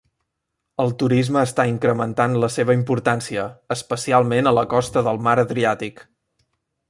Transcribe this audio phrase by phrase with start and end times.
[0.83, 3.45] El turisme està incrementant la seva importància,
[3.77, 6.05] especialment a la costa del Mar Adriàtic.